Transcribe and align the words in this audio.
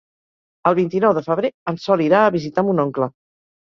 El 0.69 0.77
vint-i-nou 0.79 1.15
de 1.19 1.23
febrer 1.29 1.53
en 1.75 1.81
Sol 1.87 2.07
irà 2.09 2.25
a 2.25 2.35
visitar 2.41 2.69
mon 2.71 2.87
oncle. 2.89 3.17